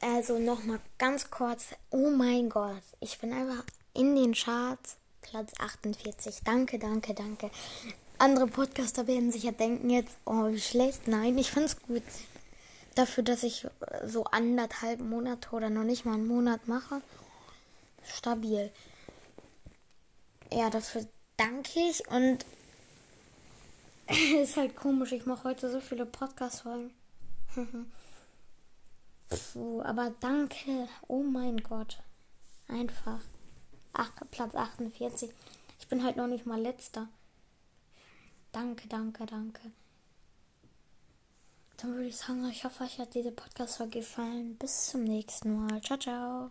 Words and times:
Also 0.00 0.38
nochmal 0.38 0.80
ganz 0.98 1.30
kurz. 1.30 1.68
Oh 1.90 2.10
mein 2.10 2.48
Gott. 2.48 2.82
Ich 3.00 3.18
bin 3.18 3.32
einfach 3.32 3.64
in 3.94 4.14
den 4.16 4.34
Charts. 4.34 4.96
Platz 5.22 5.52
48. 5.58 6.42
Danke, 6.44 6.78
danke, 6.78 7.14
danke. 7.14 7.50
Andere 8.18 8.46
Podcaster 8.46 9.06
werden 9.06 9.32
sich 9.32 9.42
ja 9.42 9.52
denken 9.52 9.90
jetzt, 9.90 10.16
oh, 10.24 10.48
wie 10.50 10.60
schlecht. 10.60 11.08
Nein, 11.08 11.36
ich 11.36 11.50
find's 11.50 11.80
gut. 11.82 12.02
Dafür, 12.94 13.24
dass 13.24 13.42
ich 13.42 13.66
so 14.06 14.24
anderthalb 14.24 15.00
Monate 15.00 15.50
oder 15.50 15.68
noch 15.68 15.82
nicht 15.82 16.04
mal 16.04 16.14
einen 16.14 16.26
Monat 16.26 16.66
mache. 16.68 17.02
Stabil. 18.04 18.70
Ja, 20.52 20.70
dafür 20.70 21.06
danke 21.36 21.80
ich 21.90 22.08
und 22.08 22.46
ist 24.40 24.56
halt 24.56 24.76
komisch. 24.76 25.12
Ich 25.12 25.26
mache 25.26 25.44
heute 25.44 25.70
so 25.70 25.80
viele 25.80 26.06
Podcast-Folgen. 26.06 26.92
Puh, 29.52 29.82
aber 29.82 30.12
danke. 30.20 30.88
Oh 31.08 31.22
mein 31.22 31.58
Gott. 31.58 32.02
Einfach. 32.68 33.20
Ach, 33.92 34.10
Platz 34.30 34.54
48. 34.54 35.30
Ich 35.78 35.88
bin 35.88 36.02
halt 36.02 36.16
noch 36.16 36.26
nicht 36.26 36.46
mal 36.46 36.60
letzter. 36.60 37.08
Danke, 38.52 38.88
danke, 38.88 39.26
danke. 39.26 39.60
Dann 41.76 41.94
würde 41.94 42.08
ich 42.08 42.16
sagen, 42.16 42.48
ich 42.48 42.64
hoffe, 42.64 42.84
euch 42.84 42.98
hat 42.98 43.14
diese 43.14 43.32
Podcast-Folge 43.32 44.00
gefallen. 44.00 44.56
Bis 44.56 44.86
zum 44.90 45.04
nächsten 45.04 45.66
Mal. 45.66 45.80
Ciao, 45.82 45.98
ciao. 45.98 46.50